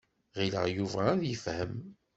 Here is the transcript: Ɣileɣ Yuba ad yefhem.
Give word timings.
Ɣileɣ 0.37 0.65
Yuba 0.75 1.01
ad 1.13 1.21
yefhem. 1.25 1.73